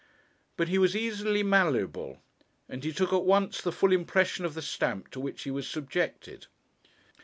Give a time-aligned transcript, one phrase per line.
[0.57, 2.23] But he was easily malleable,
[2.67, 5.67] and he took at once the full impression of the stamp to which he was
[5.67, 6.47] subjected.